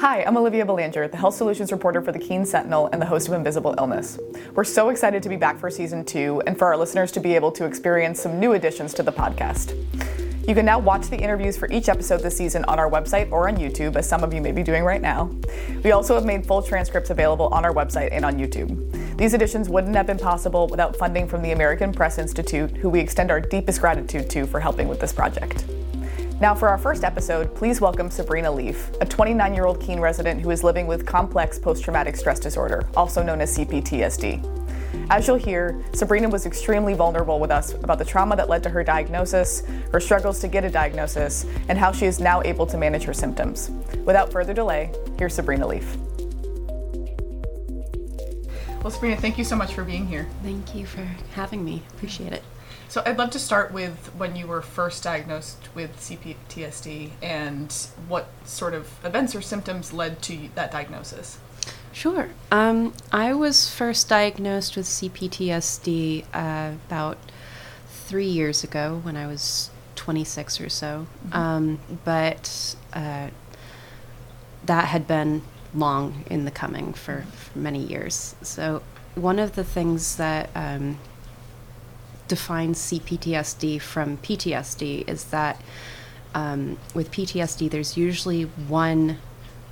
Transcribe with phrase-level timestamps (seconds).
[0.00, 3.28] Hi, I'm Olivia Belanger, the health solutions reporter for the Keene Sentinel and the host
[3.28, 4.18] of Invisible Illness.
[4.54, 7.34] We're so excited to be back for season two and for our listeners to be
[7.34, 9.76] able to experience some new additions to the podcast.
[10.48, 13.46] You can now watch the interviews for each episode this season on our website or
[13.46, 15.30] on YouTube, as some of you may be doing right now.
[15.84, 19.18] We also have made full transcripts available on our website and on YouTube.
[19.18, 23.00] These editions wouldn't have been possible without funding from the American Press Institute, who we
[23.00, 25.66] extend our deepest gratitude to for helping with this project.
[26.40, 30.40] Now, for our first episode, please welcome Sabrina Leaf, a 29 year old Keene resident
[30.40, 34.42] who is living with complex post traumatic stress disorder, also known as CPTSD.
[35.10, 38.70] As you'll hear, Sabrina was extremely vulnerable with us about the trauma that led to
[38.70, 42.78] her diagnosis, her struggles to get a diagnosis, and how she is now able to
[42.78, 43.70] manage her symptoms.
[44.06, 45.94] Without further delay, here's Sabrina Leaf.
[48.82, 50.26] Well, Sabrina, thank you so much for being here.
[50.42, 51.02] Thank you for
[51.34, 51.82] having me.
[51.92, 52.42] Appreciate it.
[52.90, 57.72] So I'd love to start with when you were first diagnosed with CPTSD and
[58.08, 61.38] what sort of events or symptoms led to that diagnosis.
[61.92, 62.30] Sure.
[62.50, 67.18] Um, I was first diagnosed with CPTSD uh, about
[67.88, 71.06] three years ago when I was 26 or so.
[71.28, 71.36] Mm-hmm.
[71.36, 73.28] Um, but uh,
[74.66, 78.34] that had been long in the coming for, for, many years.
[78.42, 78.82] So,
[79.14, 80.98] one of the things that um,
[82.30, 85.60] defines CPTSD from PTSD is that
[86.32, 89.18] um, with PTSD, there's usually one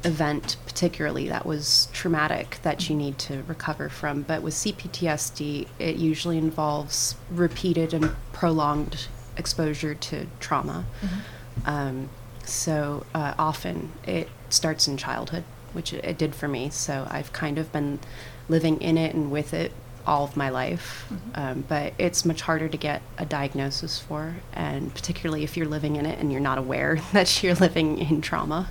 [0.03, 4.23] event, particularly that was traumatic, that you need to recover from.
[4.23, 9.06] But with CPTSD, it usually involves repeated and prolonged
[9.37, 10.84] exposure to trauma.
[11.00, 11.70] Mm-hmm.
[11.70, 12.09] Um,
[12.45, 16.70] so uh, often it starts in childhood, which it, it, did for me.
[16.70, 18.00] So I've kind of been
[18.48, 19.70] living in it and with it
[20.09, 21.31] all of my life, mm-hmm.
[21.34, 25.97] um, but it's much harder to get a diagnosis for, and particularly if you're living
[25.97, 28.70] in it and you're not aware that you're living in trauma.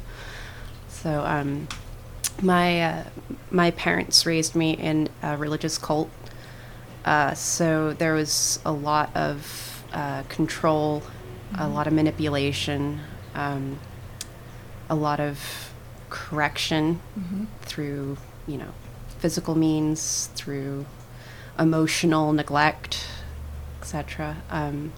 [0.90, 1.68] So, um,
[2.42, 3.04] my uh,
[3.52, 6.10] my parents raised me in a religious cult,
[7.06, 11.62] uh, so there was a lot of uh, control, mm-hmm.
[11.62, 13.00] a lot of manipulation,
[13.36, 13.80] um,
[14.90, 15.40] a lot of
[16.10, 17.46] correction mm-hmm.
[17.62, 18.18] through
[18.48, 18.74] you know
[19.20, 20.86] physical means, through
[21.60, 23.08] emotional neglect,
[23.82, 24.38] etc.
[24.50, 24.94] Um,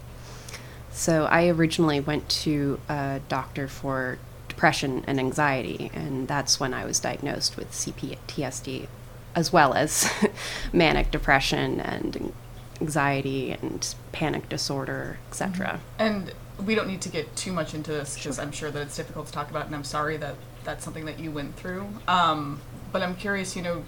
[0.91, 6.83] so I originally went to a doctor for depression and anxiety, and that's when I
[6.83, 8.87] was diagnosed with CPTSD,
[9.35, 10.11] as well as
[10.73, 12.33] manic depression and
[12.81, 15.79] anxiety and panic disorder, etc.
[15.99, 16.01] Mm-hmm.
[16.01, 16.33] And
[16.65, 18.43] we don't need to get too much into this because sure.
[18.43, 21.19] I'm sure that it's difficult to talk about, and I'm sorry that that's something that
[21.19, 21.87] you went through.
[22.07, 22.59] Um,
[22.91, 23.83] but I'm curious, you know,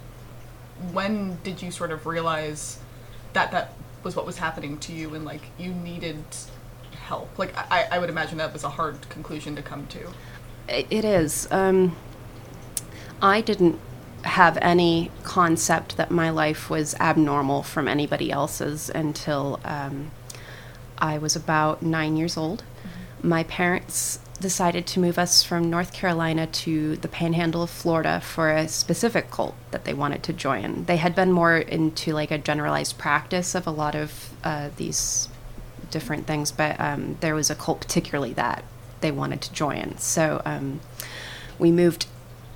[0.92, 2.78] when did you sort of realize
[3.32, 6.24] that that was what was happening to you and like you needed
[7.02, 7.38] help?
[7.38, 10.12] Like I, I would imagine that was a hard conclusion to come to.
[10.68, 11.48] It is.
[11.50, 11.96] Um,
[13.20, 13.78] I didn't
[14.24, 20.12] have any concept that my life was abnormal from anybody else's until um,
[20.98, 22.62] I was about nine years old.
[22.62, 23.28] Mm-hmm.
[23.28, 28.50] My parents decided to move us from North Carolina to the panhandle of Florida for
[28.50, 30.84] a specific cult that they wanted to join.
[30.84, 35.28] They had been more into like a generalized practice of a lot of uh, these
[35.90, 38.64] different things, but um, there was a cult particularly that
[39.00, 39.96] they wanted to join.
[39.98, 40.80] So um,
[41.58, 42.06] we moved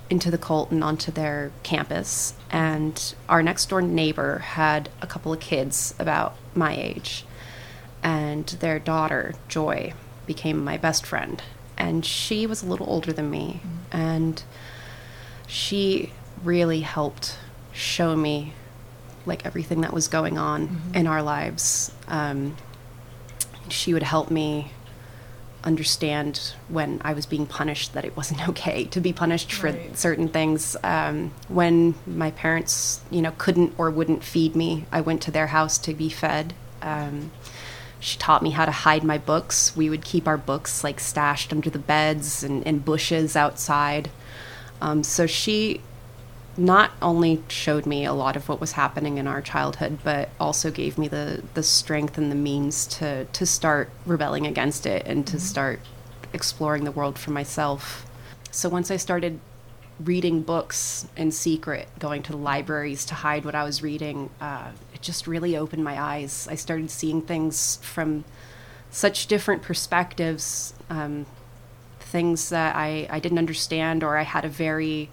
[0.09, 5.33] into the cult and onto their campus, and our next door neighbor had a couple
[5.33, 7.25] of kids about my age,
[8.03, 9.93] and their daughter, Joy,
[10.25, 11.41] became my best friend
[11.77, 13.97] and she was a little older than me mm-hmm.
[13.97, 14.43] and
[15.47, 16.11] she
[16.43, 17.37] really helped
[17.71, 18.53] show me
[19.25, 20.95] like everything that was going on mm-hmm.
[20.95, 22.55] in our lives um,
[23.69, 24.71] she would help me
[25.63, 29.97] understand when I was being punished that it wasn't okay to be punished for right.
[29.97, 30.75] certain things.
[30.83, 35.47] Um, when my parents, you know, couldn't or wouldn't feed me, I went to their
[35.47, 36.53] house to be fed.
[36.81, 37.31] Um,
[37.99, 39.75] she taught me how to hide my books.
[39.75, 44.09] We would keep our books like stashed under the beds and in bushes outside.
[44.81, 45.81] Um, so she
[46.57, 50.71] not only showed me a lot of what was happening in our childhood, but also
[50.71, 55.25] gave me the the strength and the means to to start rebelling against it and
[55.27, 55.45] to mm-hmm.
[55.45, 55.79] start
[56.33, 58.05] exploring the world for myself.
[58.51, 59.39] So once I started
[59.99, 64.71] reading books in secret, going to the libraries to hide what I was reading, uh,
[64.97, 66.47] it just really opened my eyes.
[66.49, 68.25] I started seeing things from
[68.89, 71.27] such different perspectives, um,
[71.99, 75.09] things that I, I didn't understand or I had a very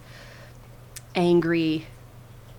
[1.14, 1.86] angry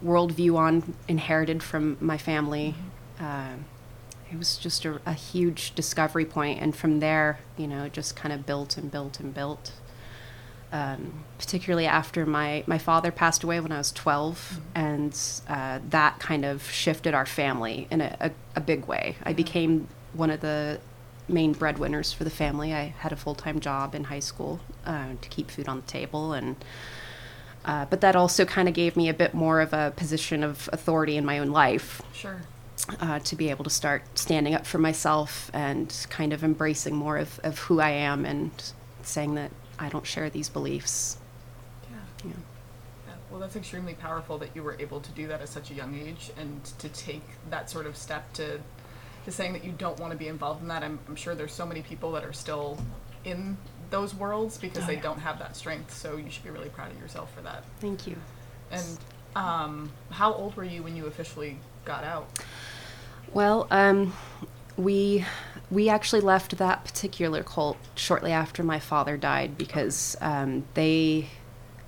[0.04, 2.76] worldview on, inherited from my family.
[3.18, 3.26] Mm-hmm.
[3.26, 3.56] Uh,
[4.32, 8.16] it was just a, a huge discovery point, and from there, you know, it just
[8.16, 9.72] kind of built and built and built.
[10.76, 15.18] Um, particularly after my, my father passed away when I was 12, and
[15.48, 19.16] uh, that kind of shifted our family in a, a, a big way.
[19.24, 20.80] I became one of the
[21.30, 22.74] main breadwinners for the family.
[22.74, 25.88] I had a full time job in high school uh, to keep food on the
[25.88, 26.56] table, and
[27.64, 30.70] uh, but that also kind of gave me a bit more of a position of
[30.74, 32.42] authority in my own life Sure.
[33.00, 37.18] uh, to be able to start standing up for myself and kind of embracing more
[37.18, 38.52] of, of who I am and
[39.02, 39.50] saying that
[39.80, 41.18] I don't share these beliefs.
[41.90, 41.98] Yeah.
[42.26, 42.32] Yeah.
[43.08, 45.74] Yeah, Well, that's extremely powerful that you were able to do that at such a
[45.74, 48.60] young age and to take that sort of step to,
[49.26, 50.84] to saying that you don't want to be involved in that.
[50.84, 52.78] I'm, I'm sure there's so many people that are still
[53.24, 53.58] in
[53.90, 55.02] those worlds because Oh, they yeah.
[55.02, 55.94] don't have that strength.
[55.96, 57.64] So you should be really proud of yourself for that.
[57.80, 58.16] Thank you.
[58.72, 58.98] And
[59.36, 62.28] um, how old were you when you officially got out?
[63.34, 64.14] Well, um,
[64.78, 65.26] we
[65.72, 71.28] we actually left that particular cult shortly after my father died because um, they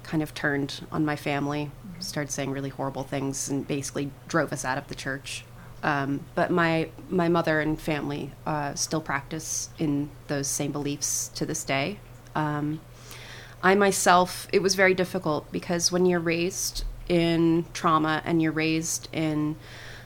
[0.04, 1.70] kind of turned on my family,
[2.00, 5.44] started saying really horrible things, and basically drove us out of the church.
[5.84, 11.46] Um, but my my mother and family uh, still practice in those same beliefs to
[11.46, 12.00] this day.
[12.34, 12.80] Um,
[13.62, 19.08] I myself, it was very difficult because when you're raised in trauma and you're raised
[19.12, 19.56] in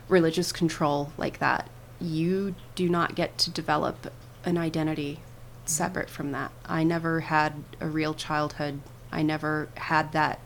[0.08, 1.70] religious control like that,
[2.02, 4.12] you do not get to develop
[4.44, 5.20] an identity
[5.66, 6.52] separate from that.
[6.66, 8.82] I never had a real childhood.
[9.12, 10.40] I never had that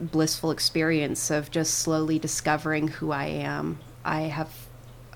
[0.00, 3.80] blissful experience of just slowly discovering who I am.
[4.04, 4.50] I have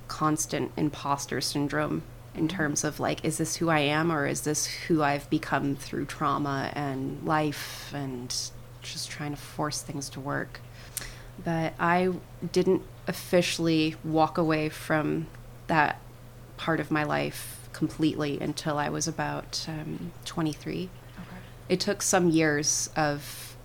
[0.08, 2.02] constant imposter syndrome
[2.34, 2.56] in mm-hmm.
[2.56, 6.06] terms of like, is this who I am or is this who I've become through
[6.06, 8.34] trauma and life and
[8.82, 10.60] just trying to force things to work?
[11.44, 12.12] But I
[12.52, 15.26] didn't officially walk away from
[15.66, 16.00] that
[16.56, 20.88] part of my life completely until I was about um, 23
[21.18, 21.26] Okay.
[21.68, 23.56] it took some years of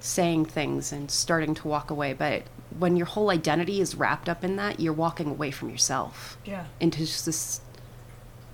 [0.00, 2.44] saying things and starting to walk away but
[2.78, 6.64] when your whole identity is wrapped up in that you're walking away from yourself Yeah.
[6.80, 7.60] into just this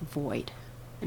[0.02, 0.50] void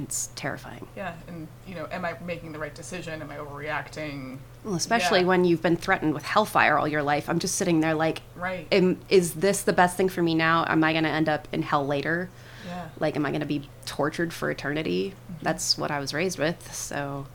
[0.03, 1.13] it's terrifying Yeah.
[1.27, 3.21] And, you know, am I making the right decision?
[3.21, 4.37] Am I overreacting?
[4.63, 5.25] well especially Yeah.
[5.27, 8.67] when you've been threatened with hellfire all your life i'm just sitting there like Right.
[8.71, 11.47] am, is this the best thing for me now am i going to end up
[11.53, 12.29] in hell later
[12.65, 12.89] yeah.
[12.99, 16.73] like am i going to be tortured for eternity that's what i was raised with
[16.73, 17.27] so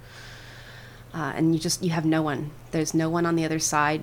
[1.14, 4.02] uh, and you just you have no one there's no one on the other side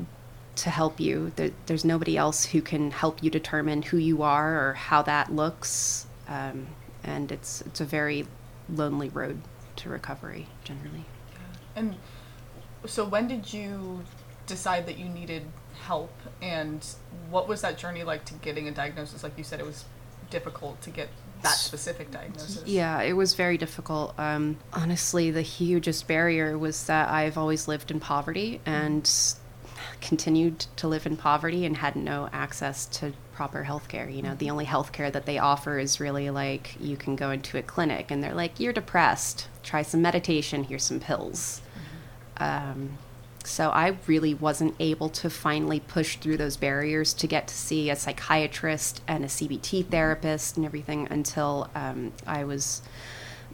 [0.55, 4.69] to help you there, there's nobody else who can help you determine who you are
[4.69, 6.65] or how that looks um,
[7.03, 8.25] and it's it's a very
[8.73, 9.41] lonely road
[9.75, 11.05] to recovery generally
[11.75, 11.95] And
[12.85, 14.03] so when did you
[14.47, 15.43] decide that you needed
[15.83, 16.85] help and
[17.29, 19.23] what was that journey like to getting a diagnosis?
[19.23, 19.85] Like you said, it was
[20.29, 21.09] difficult to get
[21.41, 22.63] that specific diagnosis.
[22.65, 24.13] Yeah, it was very difficult.
[24.19, 29.09] Um, honestly, the hugest barrier was that I've always lived in poverty and
[30.01, 34.09] continued to live in poverty and had no access to proper health care.
[34.09, 37.31] You know, the only health care that they offer is really like you can go
[37.31, 41.61] into a clinic and they're like, you're depressed, try some meditation, here's some pills.
[42.35, 42.97] Um,
[43.45, 47.89] so I really wasn't able to finally push through those barriers to get to see
[47.89, 52.81] a psychiatrist and a CBT therapist and everything until um, I was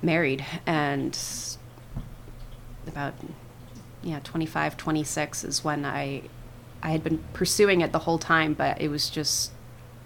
[0.02, 1.16] married and
[2.88, 3.14] about
[4.02, 6.24] yeah 25 26 is when I
[6.82, 9.52] I had been pursuing it the whole time but it was just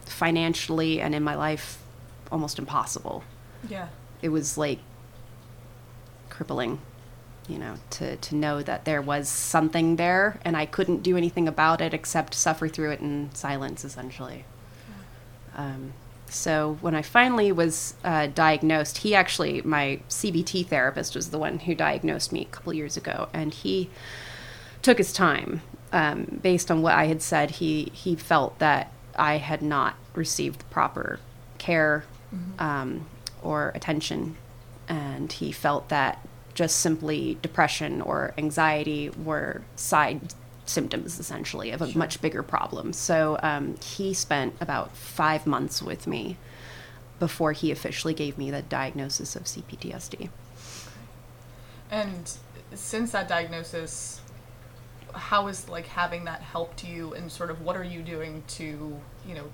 [0.09, 1.81] financially and in my life
[2.31, 3.23] almost impossible
[3.69, 3.87] Yeah.
[4.21, 4.79] it was like
[6.29, 6.79] crippling
[7.47, 11.47] you know to to know that there was something there and i couldn't do anything
[11.47, 14.45] about it except suffer through it in silence essentially
[15.55, 15.65] Yeah.
[15.65, 15.93] um,
[16.27, 21.59] so when i finally was uh, diagnosed he actually my cbt therapist was the one
[21.59, 23.89] who diagnosed me a couple years ago and he
[24.83, 25.61] took his time
[25.91, 30.67] um, based on what i had said he he felt that i had not received
[30.69, 31.19] proper
[31.57, 32.05] care
[32.57, 33.05] um,
[33.41, 34.35] or attention.
[34.87, 40.33] And he felt that just simply depression or anxiety were side
[40.65, 42.93] symptoms essentially of a much bigger problem.
[42.93, 46.37] So um, he spent about five months with me
[47.19, 50.29] before he officially gave me the diagnosis of cptsd
[51.91, 52.31] And
[52.73, 54.21] since that diagnosis,
[55.13, 58.99] how is like having that helped you and sort of what are you doing to,
[59.27, 59.45] you know,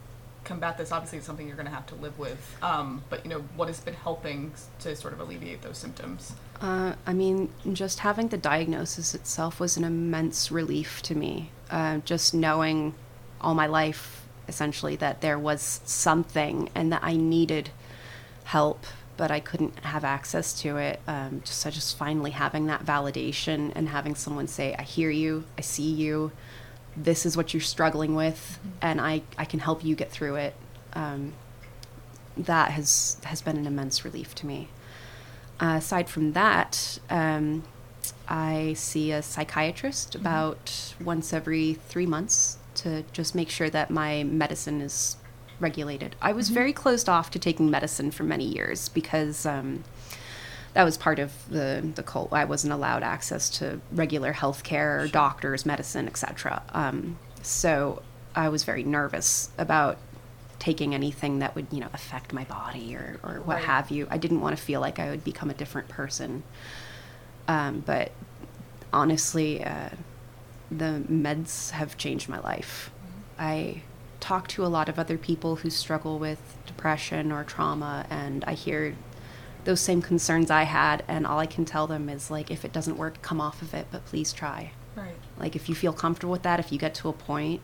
[0.44, 0.92] combat this?
[0.92, 2.58] Obviously it's something you're gonna have to live with.
[2.62, 6.34] Um, but you know, what has been helping to sort of alleviate those symptoms?
[6.62, 11.52] Uh, I mean, just having the diagnosis itself was an immense relief to me.
[11.70, 12.94] Uh, just knowing
[13.42, 17.72] all my life, essentially, that there was something and that I needed
[18.46, 18.86] help
[19.18, 21.00] but I couldn't have access to it.
[21.08, 25.46] Um, just so just finally having that validation and having someone say, "I hear you,
[25.58, 26.32] I see you.
[26.98, 30.56] This is what you're struggling with, and I I can help you get through it."
[30.94, 31.34] Um,
[32.38, 34.70] that has has been an immense relief to me.
[35.60, 37.64] Uh, aside from that, um,
[38.28, 44.24] I see a psychiatrist about once every three months to just make sure that my
[44.24, 45.18] medicine is
[45.60, 46.16] regulated.
[46.22, 49.84] I was very closed off to taking medicine for many years because um,
[50.76, 52.32] that was part of the the cult.
[52.32, 56.62] I wasn't allowed access to regular health care, doctors, medicine, etc.
[56.74, 58.04] Um, so
[58.36, 59.98] I was very nervous about
[60.60, 63.64] taking anything that would you know affect my body or, or what Right.
[63.66, 64.08] have you.
[64.12, 66.44] I didn't want to feel like I would become a different person.
[67.48, 68.12] Um, but
[68.94, 69.90] honestly, uh,
[70.72, 72.92] the meds have changed my life.
[73.38, 73.82] I
[74.20, 78.54] talk to a lot of other people who struggle with depression or trauma, and I
[78.54, 78.96] hear
[79.66, 82.72] those same concerns I had, and all I can tell them is like, if it
[82.72, 84.72] doesn't work, come off of it, but please try.
[84.96, 85.16] Right.
[85.38, 87.62] Like, if you feel comfortable with that, if you get to a point,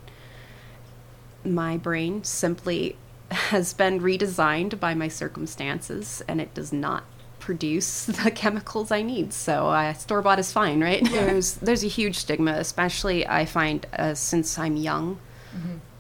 [1.44, 2.98] my brain simply
[3.32, 7.04] has been redesigned by my circumstances, and it does not
[7.40, 9.34] produce the chemicals I need.
[9.34, 11.04] So uh, store bought is fine, right?
[11.04, 15.20] There's there's a huge stigma, especially I find uh, since I'm young.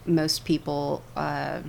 [0.05, 1.61] Most people uh,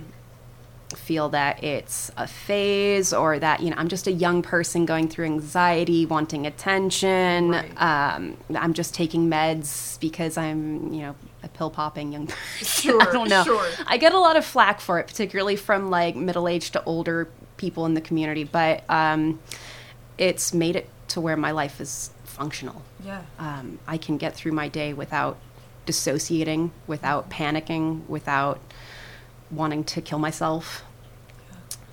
[0.95, 5.07] feel that it's a phase or that you know I'm just a young person going
[5.07, 7.49] through anxiety, wanting attention.
[7.49, 7.81] Right.
[7.81, 12.27] Um, I'm just taking meds because I'm you know a pill popping young
[12.59, 12.91] person.
[12.91, 13.43] Sure, I don't know.
[13.43, 13.67] sure.
[13.85, 17.29] I get a lot of flack for it, particularly from like middle aged to older
[17.57, 18.43] people in the community.
[18.43, 19.39] But um,
[20.17, 22.81] it's made it to where my life is functional.
[23.05, 23.21] Yeah.
[23.37, 25.37] Um, I can get through my day without
[25.85, 28.59] dissociating, without panicking, without
[29.55, 30.83] wanting to kill myself.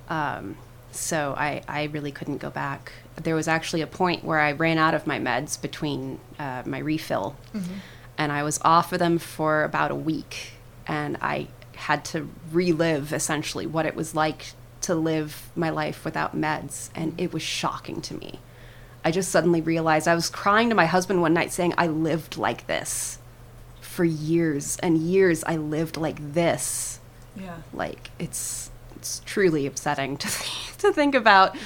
[0.09, 0.57] Um,
[0.93, 2.93] so I, I really couldn't go back.
[3.23, 6.79] There was actually a point where I ran out of my meds between uh, my
[6.79, 7.37] refill,
[8.19, 10.52] and I was off of them for about a week,
[10.87, 14.52] and I had to relive essentially what it was like
[14.83, 18.40] to live my life without meds, and it was shocking to me.
[19.05, 22.37] I just suddenly realized I was crying to my husband one night saying, I lived
[22.37, 23.19] like this.
[23.81, 27.00] For years and years, I lived like this
[27.37, 27.57] Yeah.
[27.73, 30.29] like it's it's truly upsetting to
[30.79, 31.57] to think about.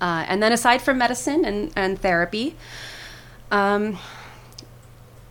[0.00, 2.56] Uh, and then aside from medicine and and therapy,
[3.50, 3.98] um,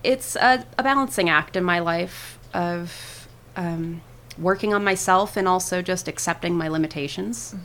[0.03, 4.01] it's a, a balancing act in my life of um,
[4.37, 7.55] working on myself and also just accepting my limitations.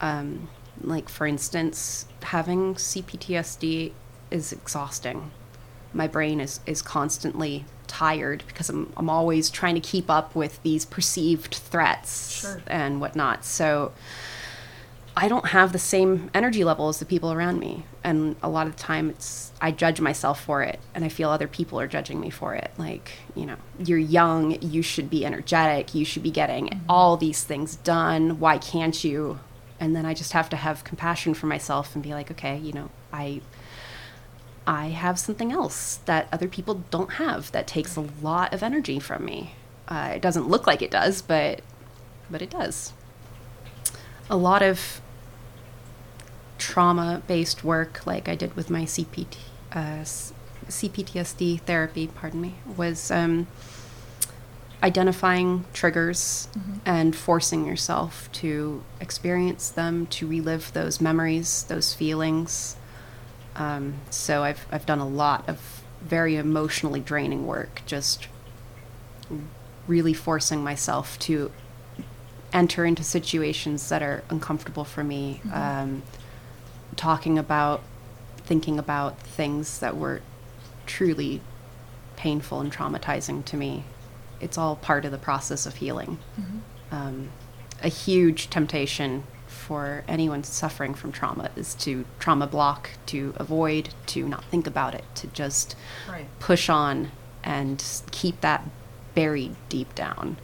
[0.00, 0.48] Um,
[0.80, 3.92] like for instance, having CPTSD
[4.30, 5.30] is exhausting
[5.94, 10.62] my brain is, is constantly tired because I'm, I'm always trying to keep up with
[10.62, 12.62] these perceived threats Sure.
[12.66, 13.44] and whatnot.
[13.44, 13.92] So
[15.16, 17.84] I don't have the same energy level as the people around me.
[18.02, 21.30] And a lot of the time it's I judge myself for it and I feel
[21.30, 22.70] other people are judging me for it.
[22.76, 26.80] Like, you know, you're young, you should be energetic, you should be getting mm-hmm.
[26.88, 28.40] all these things done.
[28.40, 29.38] Why can't you?
[29.78, 32.72] And then I just have to have compassion for myself and be like, okay, you
[32.72, 33.40] know, I
[34.66, 38.98] I have something else that other people don't have that takes a lot of energy
[38.98, 39.54] from me.
[39.88, 41.60] Uh, it doesn't look like it does, but
[42.30, 42.92] but it does.
[44.30, 45.02] A lot of
[46.56, 49.36] trauma-based work, like I did with my CPT,
[49.72, 50.04] uh,
[50.68, 53.46] CPTSD therapy, pardon me, was um,
[54.82, 56.48] identifying triggers
[56.86, 62.76] and forcing yourself to experience them, to relive those memories, those feelings.
[63.56, 68.28] Um, so I've I've done a lot of very emotionally draining work, just
[69.86, 71.50] really forcing myself to
[72.52, 75.40] enter into situations that are uncomfortable for me.
[75.52, 76.02] Um,
[76.96, 77.82] talking about,
[78.38, 80.20] thinking about things that were
[80.86, 81.40] truly
[82.16, 83.84] painful and traumatizing to me.
[84.40, 86.18] It's all part of the process of healing.
[86.92, 87.30] Um,
[87.82, 89.24] a huge temptation
[89.66, 94.94] for anyone suffering from trauma is to trauma block, to avoid, to not think about
[94.94, 95.74] it, to just
[96.08, 96.26] Right.
[96.38, 97.10] push on
[97.42, 98.62] and keep that
[99.14, 100.36] buried deep down.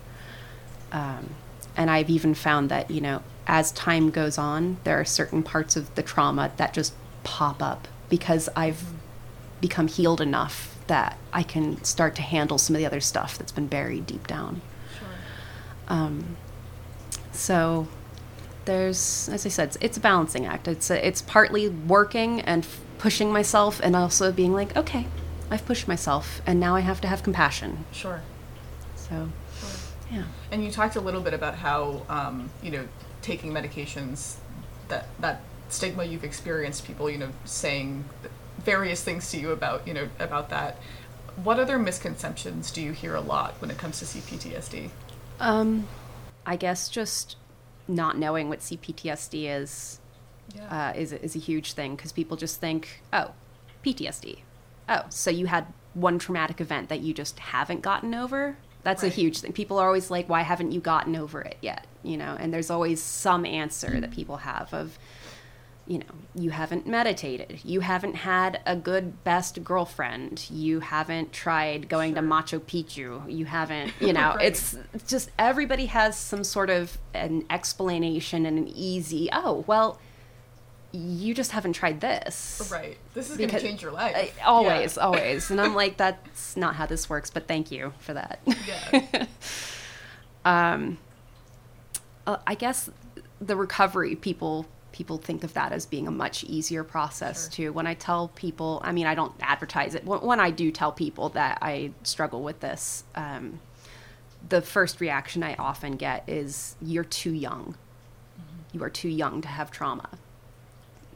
[0.93, 1.31] Um,
[1.77, 5.77] and I've even found that, you know, as time goes on, there are certain parts
[5.77, 8.83] of the trauma that just pop up because I've
[9.61, 13.53] become healed enough that I can start to handle some of the other stuff that's
[13.53, 14.62] been buried deep down.
[14.99, 15.09] Sure.
[15.89, 16.37] Um,
[17.33, 17.87] so
[18.64, 20.69] there's, as I said, it's, it's a balancing act.
[20.69, 25.07] It's a, it's partly working and f- pushing myself, and also being like, okay,
[25.50, 27.85] I've pushed myself, and now I have to have compassion.
[27.93, 28.23] Sure.
[28.97, 29.31] So,
[30.12, 30.25] yeah.
[30.50, 32.87] And you talked a little bit about how, um, you know,
[33.23, 34.37] taking medications
[34.88, 38.05] that that stigma you've experienced, people you know saying
[38.59, 40.76] various things to you about you know about that.
[41.43, 44.90] What other misconceptions do you hear a lot when it comes to CPTSD?
[45.38, 45.87] Um,
[46.45, 47.37] I guess just
[47.90, 50.00] not knowing what CPTSD is
[50.54, 50.90] Yeah.
[50.90, 53.32] uh, is is a huge thing because people just think, oh,
[53.85, 54.40] PTSD.
[54.88, 58.56] Oh, so you had one traumatic event that you just haven't gotten over.
[58.82, 59.12] That's Right.
[59.12, 59.52] a huge thing.
[59.52, 61.87] People are always like, why haven't you gotten over it yet?
[62.02, 64.99] You know, and there's always some answer that people have of,
[65.90, 66.04] you know,
[66.37, 72.20] you haven't meditated, you haven't had a good best girlfriend, you haven't tried going to
[72.20, 72.28] Sure.
[72.30, 74.47] Machu Picchu, you haven't, you know, Right.
[74.47, 74.76] it's
[75.09, 79.99] just everybody has some sort of an explanation and an easy, oh, well,
[80.92, 82.68] you just haven't tried this.
[82.70, 82.97] right.
[83.14, 84.32] This is going to change your life.
[84.40, 85.50] Uh, always, always.
[85.50, 88.38] And I'm like, that's not how this works, but thank you for that.
[88.47, 89.26] Yeah.
[90.44, 90.99] um,
[92.28, 92.90] uh, I guess
[93.40, 97.50] the recovery people people think of that as being a much easier process Sure.
[97.50, 97.73] too.
[97.73, 100.04] When I tell people, I mean, I don't advertise it.
[100.04, 103.61] When, I do tell people that I struggle with this, um,
[104.49, 107.76] the first reaction I often get is, "You're too young.
[108.38, 108.76] Mm-hmm.
[108.78, 110.09] You are too young to have trauma."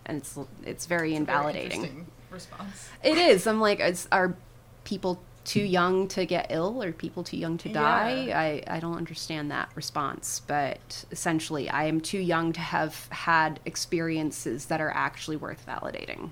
[0.07, 1.73] And it's it's very It's very invalidating.
[1.83, 2.89] interesting response.
[3.03, 3.47] It is.
[3.47, 3.81] I'm like,
[4.13, 4.37] are
[4.85, 8.25] people too young to get ill or people too young to die?
[8.29, 8.41] Yeah.
[8.41, 10.41] I, I don't understand that response.
[10.47, 16.31] But essentially, I am too young to have had experiences that are actually worth validating.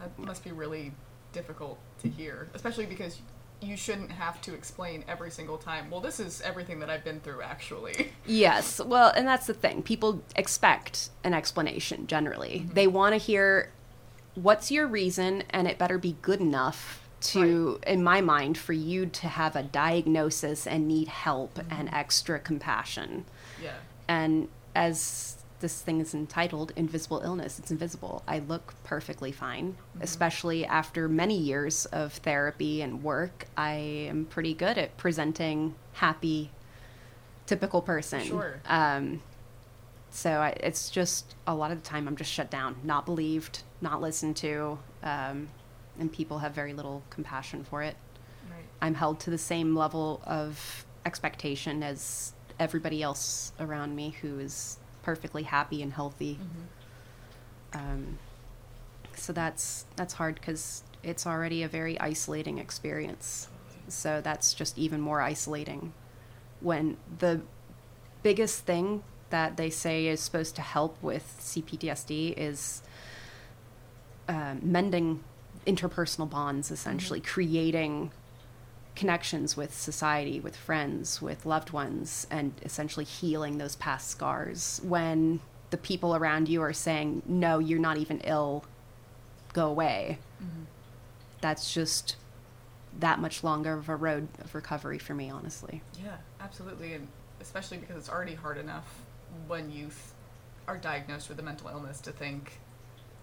[0.00, 0.92] That must be really
[1.32, 3.20] difficult to hear, especially because
[3.60, 5.88] you shouldn't have to explain every single time.
[5.88, 8.12] Well, this is everything that I've been through, actually.
[8.26, 8.80] Yes.
[8.80, 9.82] Well, and that's the thing.
[9.82, 12.60] People expect an explanation generally.
[12.64, 12.74] Mm-hmm.
[12.74, 13.70] They want to hear
[14.34, 19.06] what's your reason, and it better be good enough to, in my mind, for you
[19.06, 23.24] to have a diagnosis and need help and extra compassion.
[23.62, 23.76] Yeah.
[24.08, 28.22] And as this thing is entitled Invisible Illness, it's invisible.
[28.26, 33.46] I look perfectly fine, especially after many years of therapy and work.
[33.56, 36.50] I am pretty good at presenting happy,
[37.46, 38.22] typical person.
[38.22, 38.60] Sure.
[38.66, 39.22] Um,
[40.10, 43.62] so I, it's just a lot of the time I'm just shut down, not believed,
[43.80, 45.48] not listened to, um,
[45.98, 47.96] and people have very little compassion for it.
[48.50, 48.64] Right.
[48.80, 54.78] I'm held to the same level of expectation as everybody else around me who is
[55.02, 56.38] perfectly happy and healthy.
[57.72, 58.18] Um,
[59.16, 63.48] so that's that's hard because it's already a very isolating experience.
[63.88, 65.92] So that's just even more isolating.
[66.60, 67.42] When the
[68.22, 72.82] biggest thing that they say is supposed to help with CPTSD is
[74.28, 75.24] um, mending
[75.66, 76.74] interpersonal bonds, mm-hmm.
[76.74, 78.10] essentially creating
[78.94, 84.80] connections with society, with friends, with loved ones, and essentially healing those past scars.
[84.84, 88.64] When the people around you are saying, "No, you're not even ill.
[89.52, 90.64] Go away." Mm-hmm.
[91.40, 92.16] That's just
[92.98, 95.82] that much longer of a road of recovery for me, honestly.
[96.02, 97.08] Yeah, absolutely, and
[97.40, 99.00] especially because it's already hard enough
[99.46, 100.12] when youth
[100.68, 102.60] are diagnosed with a mental illness to think,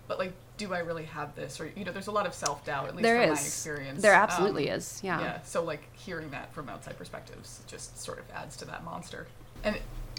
[0.09, 1.61] but like, do I really have this?
[1.61, 2.87] Or you know, there's a lot of self doubt.
[2.89, 3.39] At least There from is.
[3.39, 4.99] my experience, There absolutely Um, is.
[5.01, 5.21] Yeah.
[5.21, 5.41] Yeah.
[5.43, 9.27] So like hearing that from outside perspectives just sort of adds to that monster.
[9.63, 9.77] And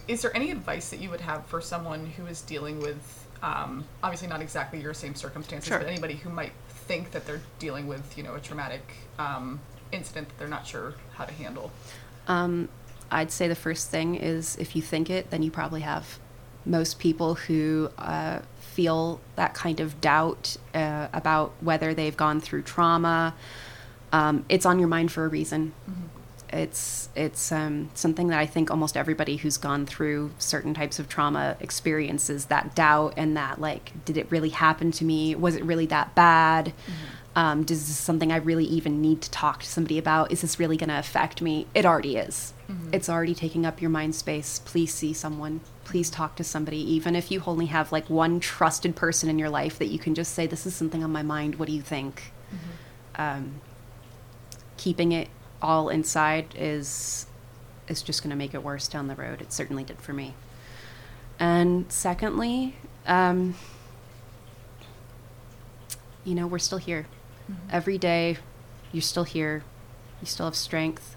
[0.09, 3.85] is there any advice that you would have for someone who is dealing with, um,
[4.03, 5.79] obviously not exactly your same circumstances, Sure.
[5.79, 6.53] but anybody who might
[6.87, 9.61] think that they're dealing with, you know, a traumatic um,
[9.93, 11.71] incident that they're not sure how to handle?
[12.29, 12.69] Um,
[13.11, 16.21] I'd say the first thing is if you think it, then you probably have.
[16.65, 22.63] Most people who uh, feel that kind of doubt uh, about whether they've gone through
[22.63, 23.35] trauma,
[24.13, 25.73] um, it's on your mind for a reason.
[26.53, 31.09] It's it's um, something that I think almost everybody who's gone through certain types of
[31.09, 35.35] trauma experiences that doubt and that like, did it really happen to me?
[35.35, 36.73] Was it really that bad?
[37.37, 40.33] Um, does this something I really even need to talk to somebody about?
[40.33, 41.67] Is this really going to affect me?
[41.75, 42.53] It already is.
[42.93, 44.59] It's already taking up your mind space.
[44.59, 45.61] Please see someone.
[45.85, 49.51] Please talk to somebody, even if you only have like one trusted person in your
[49.51, 51.57] life that you can just say, "This is something on my mind.
[51.57, 52.33] What do you think?"
[53.17, 53.61] Um,
[54.77, 55.29] keeping it
[55.61, 57.27] all inside is
[57.89, 59.43] is just going to make it worse down the road.
[59.43, 60.35] It certainly did for me.
[61.41, 63.55] And secondly, um,
[66.25, 67.07] you know, we're still here.
[67.71, 68.37] Every day,
[68.93, 69.65] you're still here.
[70.21, 71.17] You still have strength.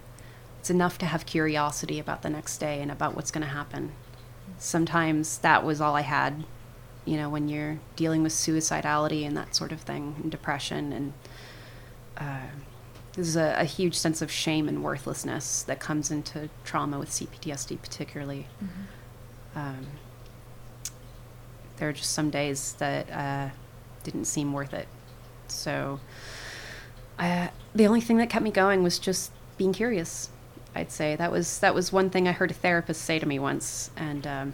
[0.63, 3.91] It's enough to have curiosity about the next day and about what's going to happen.
[4.57, 6.45] Sometimes that was all I had,
[7.03, 10.93] you know, when you're dealing with suicidality and that sort of thing, and depression.
[10.93, 11.13] And
[12.15, 12.47] uh,
[13.11, 17.81] there's a, a huge sense of shame and worthlessness that comes into trauma with CPTSD,
[17.81, 18.47] particularly.
[19.57, 19.87] Um,
[21.75, 23.49] there are just some days that uh,
[24.05, 24.87] didn't seem worth it.
[25.49, 25.99] So
[27.19, 30.29] uh, the only thing that kept me going was just being curious.
[30.75, 33.39] I'd say that was that was one thing I heard a therapist say to me
[33.39, 34.53] once, and um,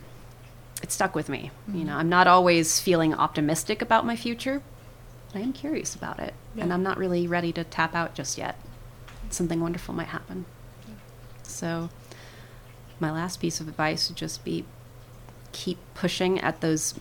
[0.84, 1.52] it stuck with me.
[1.68, 1.80] Mm-hmm.
[1.80, 4.62] You know, I'm not always feeling optimistic about my future,
[5.32, 6.64] but I am curious about it, yeah.
[6.64, 8.60] and I'm not really ready to tap out just yet.
[9.30, 10.46] Something wonderful might happen.
[10.88, 10.96] Yeah.
[11.44, 11.90] So,
[13.00, 14.66] my last piece of advice would just be
[15.52, 16.96] keep pushing at those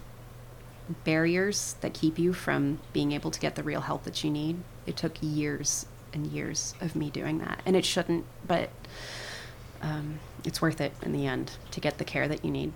[1.05, 4.59] barriers that keep you from being able to get the real help that you need.
[4.87, 8.71] It took years and years of me doing that, and it shouldn't, but
[9.83, 12.73] um, it's worth it in the end to get the care that you need.